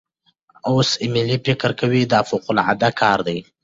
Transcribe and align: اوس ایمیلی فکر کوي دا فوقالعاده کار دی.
اوس 0.67 0.89
ایمیلی 1.03 1.37
فکر 1.45 1.71
کوي 1.79 2.01
دا 2.11 2.19
فوقالعاده 2.29 2.89
کار 2.99 3.17
دی. 3.27 3.37